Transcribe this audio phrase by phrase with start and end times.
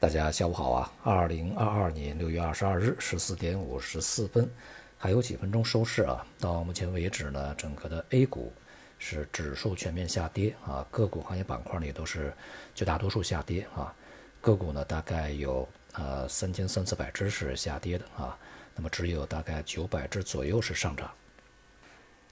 [0.00, 0.92] 大家下午好啊！
[1.02, 4.50] 二零二二年六月二十二日十四点五十四分，
[4.96, 6.26] 还有几分钟收市啊。
[6.38, 8.50] 到目前为止呢，整个的 A 股
[8.98, 12.32] 是指数全面下跌啊，个股行业板块里都是
[12.74, 13.94] 绝大多数下跌啊。
[14.40, 18.38] 个股呢，大概有呃三千三四百只是下跌的啊，
[18.74, 21.10] 那么只有大概九百只左右是上涨。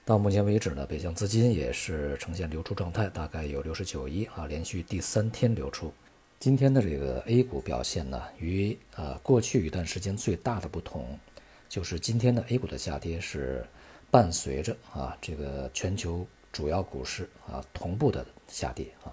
[0.03, 5.93] 到目前为止呢，北向资金也是呈现流出状态，大概有六十九亿啊，连续第三天流出。
[6.39, 11.19] 今天的这个 A 股表现呢，与呃过去一段时间最大的不同，
[11.67, 13.65] 就是今天的 A 股的下跌是
[14.09, 19.11] 伴随着啊这个全球主要股市啊同步的下跌啊。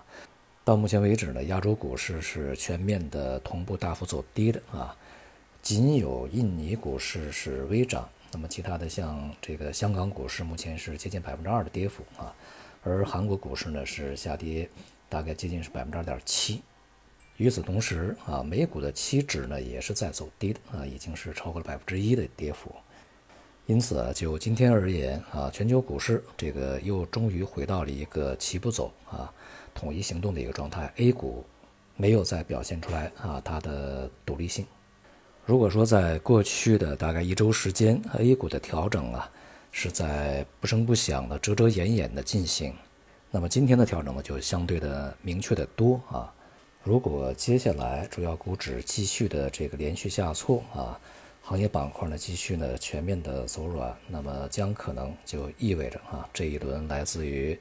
[0.62, 4.96] 到目前为止呢，亚洲股市是全面的同步大幅走低的啊，
[5.60, 12.32] 仅有印尼股市是微涨，那么其他的像这个香港股市目前是接近百分之二的跌幅啊，
[12.84, 14.70] 而韩国股市呢是下跌
[15.08, 16.62] 大概接近是百分之二点七。
[17.36, 22.74] 与此同时啊，美股的期指呢也是在走低的啊，已经是超过了百分之一的跌幅。
[23.66, 29.30] 因此啊，就今天而言啊，全球股市这个又终于回到了一个齐步走啊、
[29.74, 30.90] 统一行动的一个状态。
[30.96, 31.44] A 股
[31.96, 34.64] 没有再表现出来啊它的独立性。
[35.44, 39.30] 如果说在过去的大概一周时间，A 股的调整啊
[39.72, 42.72] 是在不声不响的、遮遮掩掩的进行，
[43.30, 46.32] 那么今天的调整呢就相对的明确的多啊。
[46.86, 50.96] 如果接下来主要股指继续的这个连续下挫啊，
[51.42, 57.58] 行业板块呢继续呢全面的走软，那么将可能就意味着啊这一轮来自于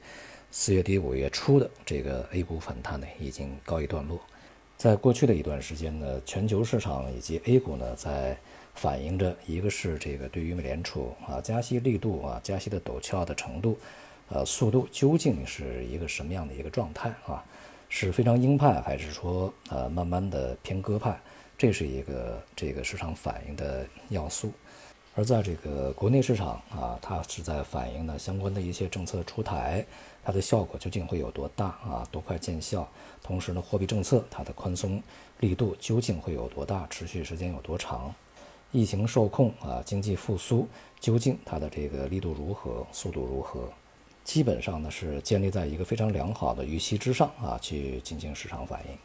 [0.52, 4.20] 四月底五月初的这个 A 股反弹呢已经告一段落。
[4.76, 8.38] 在过去的一段时间呢，全球市场以及 A 股呢在
[8.76, 13.76] 反映着一个是这个对于美联储啊加息力度啊加息的陡峭的程度，
[14.28, 17.44] 呃速度究竟是一个什么样的一个状态啊？
[17.88, 21.18] 是非常鹰派，还是说呃慢慢的偏鸽派？
[21.58, 24.52] 这是一个这个市场反应的要素。
[25.14, 29.82] 而在这个国内市场啊，它是在反映呢相关的一些政策出台，
[30.22, 32.06] 它的效果究竟会有多大啊？
[32.10, 32.86] 多快见效？
[33.22, 35.02] 同时呢，货币政策它的宽松
[35.40, 36.86] 力度究竟会有多大？
[36.90, 38.14] 持续时间有多长？
[38.72, 40.68] 疫情受控啊，经济复苏
[41.00, 42.86] 究竟它的这个力度如何？
[42.92, 43.72] 速度如何？
[44.26, 48.98] 基本上呢是建立在一个非常良好的预期之上啊，去进行市场反应。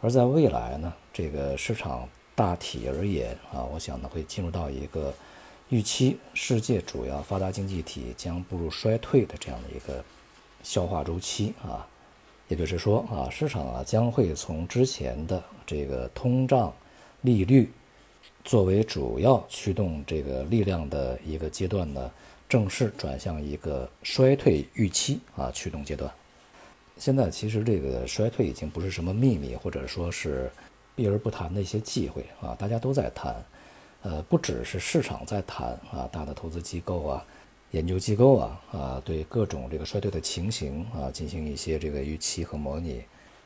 [0.00, 5.12] 而在未来呢，这个市场大体而言啊，我想呢会进入到一个
[5.68, 10.02] 预期世界主要发达经济体将步入衰退的这样的一个
[10.62, 11.86] 消化周期啊。
[12.48, 16.72] 也就是说啊，市场啊将会从之前的这个通胀、
[17.20, 17.70] 利率
[18.42, 22.10] 作为主要驱动这个力量的一个阶段呢。
[22.52, 26.12] 正式转向一个衰退预期啊驱动阶段。
[26.98, 30.52] 现在其实这个衰退已经不是什么秘密，或者说是
[30.94, 33.42] 避而不谈的一些忌讳啊，大家都在谈。
[34.02, 37.24] 呃，不只是市场在谈啊，大的投资机构啊、
[37.70, 43.02] 研究机构啊啊，对各种这个衰退的情形啊进行一些这个预期和模拟。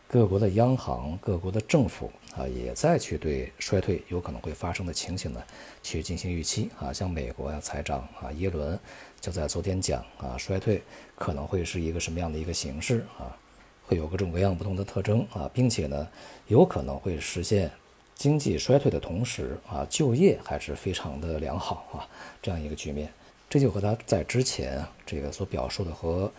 [0.08, 5.42] 各国的央行、各国的政府啊，也在去对衰退有可能会发生的情形呢，
[5.82, 6.92] 去进行预期啊。
[6.92, 8.78] 像美国呀，财长啊，耶伦
[9.20, 10.80] 就在昨天讲啊，衰退
[11.16, 13.36] 可能会是一个什么样的一个形式啊，
[13.84, 16.08] 会有各种各样不同的特征啊，并且呢，
[16.46, 17.68] 有可能会实现
[18.14, 22.06] 经济衰退的同时啊，就业还是非常的良好啊，
[22.40, 23.12] 这样一个局面。
[23.50, 26.32] 这就和他在之前这个所表述的和。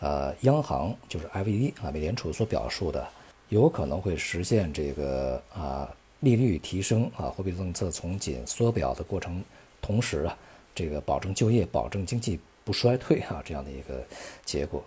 [0.00, 3.06] 呃，央行就是 FED 啊，美联储所表述的，
[3.48, 5.88] 有可能会实现这个啊
[6.20, 9.42] 利率提升啊，货币政策从紧缩表的过程，
[9.80, 10.36] 同时啊，
[10.74, 14.04] 这个保证就业、保证经济不衰退啊这样的一个
[14.44, 14.84] 结果，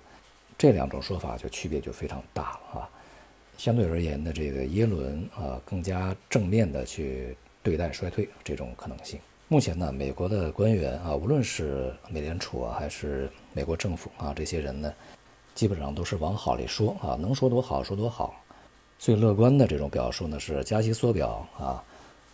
[0.57, 2.89] 这两种说法就区别就非常大了啊。
[3.57, 9.19] 相对而言呢，这个耶伦啊更加正面的去对待衰退这种可能性。
[9.49, 14.93] 目前呢，美国的官员啊，无论是美联储啊，还是美国政府啊，这些人呢，
[15.55, 18.35] 基本上都是往好里说啊，能说多好说多好。
[18.99, 21.81] 最乐观的这种表述呢，是加息缩表啊，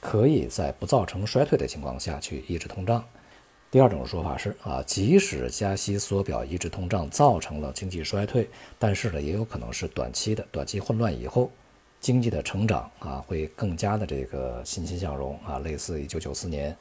[0.02, 3.06] 可以在不造成衰退的情况下去抑制通胀。
[3.70, 8.50] 第二种说法是啊，即使加息缩表抑制通胀造成了经济衰退，
[8.80, 11.52] 但是呢，也有可能是短期的，短期混乱以后。
[12.00, 16.76] 经济的成长啊，会更加的这个欣欣向荣啊，类似一九九四年。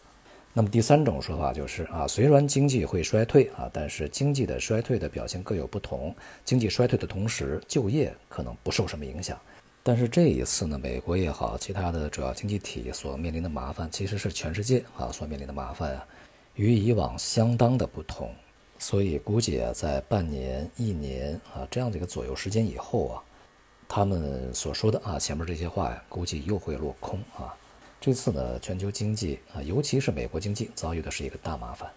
[0.55, 6.15] 那么第三种说法就是啊，虽然经济会衰退啊，但是经济的衰退的表现各有不同。
[6.45, 9.41] 经济衰退的同时，就业可能不受什么影响。
[9.83, 16.07] 但是这一次呢，美国也好，其他的主要经济体所面临的麻烦，其实是全世界啊所面临的麻烦啊，
[16.55, 18.31] 与以往相当的不同。
[18.79, 23.23] 所以估计啊，在半年、一年啊这样的一个左右时间以后啊，
[23.89, 27.57] 他们所说的啊前面这些话呀，估计又会落空啊。
[28.03, 31.89] 这次呢，全球经济啊，尤其是美国经济遭遇的是一个大麻烦，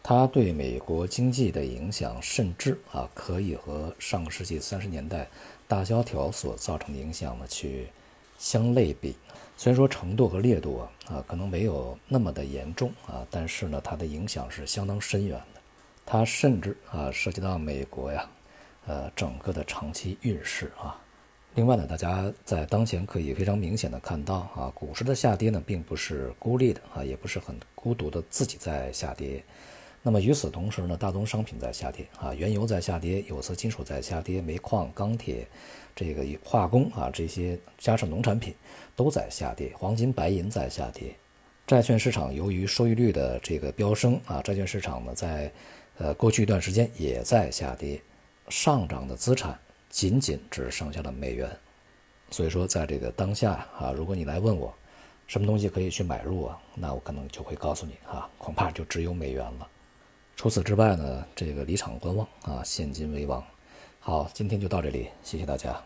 [0.00, 5.28] 它对美国经济的影响，甚至啊，可以和上个世纪三十年代
[5.66, 7.88] 大萧条所造成的影响呢去
[8.38, 9.16] 相类比。
[9.56, 15.60] 虽然说程度和烈度啊啊可能没有那么的严重啊，但是呢，它的影响是相当深远的。
[16.06, 18.30] 它甚至啊涉及到美国呀，
[18.86, 21.02] 呃，整个的长期运势啊。
[21.54, 29.44] 另外呢，大家在当前可以非常明显的看到啊，股市的下跌呢，并不是孤立的啊，也不是很孤独的自己在下跌。
[30.02, 35.46] 那么与此同时呢，大宗商品在下跌啊，原油在下跌，有色金属在下跌，煤矿、钢铁、
[35.94, 38.54] 这个化工啊这些加上农产品
[38.96, 41.14] 都在下跌，黄金、白银在下跌。
[41.66, 45.52] 债券市场由于收益率的这个飙升啊，债券市场呢在
[45.98, 48.00] 呃过去一段时间也在下跌，
[48.48, 49.58] 上涨的资产。
[49.92, 51.54] 仅仅只剩下了美元，
[52.30, 54.72] 所以说在这个当下啊，如果你来问我
[55.26, 59.68] 什么东西可以去买入啊，那我可能就会告诉你啊，恐怕就只有美元了。
[60.34, 63.44] 除此之外呢，这个离场观望啊，现金为王。
[64.00, 65.80] 好，今天就到这里，谢谢大家。